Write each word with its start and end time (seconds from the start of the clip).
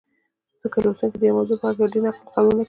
ځکه 0.61 0.77
لوستونکي 0.83 1.17
د 1.19 1.23
یوې 1.25 1.35
موضوع 1.37 1.55
په 1.59 1.65
هکله 1.69 1.87
ډېر 1.93 2.03
نقل 2.05 2.23
قولونه 2.33 2.53
لولي. 2.53 2.59